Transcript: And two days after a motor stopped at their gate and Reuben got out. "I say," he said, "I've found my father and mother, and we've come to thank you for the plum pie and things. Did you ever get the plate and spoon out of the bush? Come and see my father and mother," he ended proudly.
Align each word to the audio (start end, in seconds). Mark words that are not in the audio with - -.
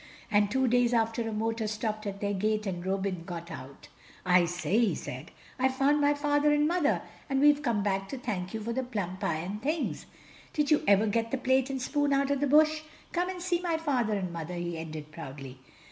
And 0.31 0.49
two 0.49 0.67
days 0.67 0.95
after 0.95 1.29
a 1.29 1.31
motor 1.31 1.67
stopped 1.67 2.07
at 2.07 2.21
their 2.21 2.33
gate 2.33 2.65
and 2.65 2.83
Reuben 2.83 3.21
got 3.23 3.51
out. 3.51 3.87
"I 4.25 4.45
say," 4.45 4.79
he 4.79 4.95
said, 4.95 5.29
"I've 5.59 5.75
found 5.75 6.01
my 6.01 6.15
father 6.15 6.51
and 6.51 6.67
mother, 6.67 7.03
and 7.29 7.39
we've 7.39 7.61
come 7.61 7.83
to 7.83 8.17
thank 8.17 8.51
you 8.55 8.61
for 8.61 8.73
the 8.73 8.81
plum 8.81 9.17
pie 9.17 9.35
and 9.35 9.61
things. 9.61 10.07
Did 10.53 10.71
you 10.71 10.83
ever 10.87 11.05
get 11.05 11.29
the 11.29 11.37
plate 11.37 11.69
and 11.69 11.79
spoon 11.79 12.13
out 12.13 12.31
of 12.31 12.39
the 12.39 12.47
bush? 12.47 12.81
Come 13.11 13.29
and 13.29 13.43
see 13.43 13.61
my 13.61 13.77
father 13.77 14.13
and 14.17 14.33
mother," 14.33 14.55
he 14.55 14.75
ended 14.75 15.11
proudly. 15.11 15.59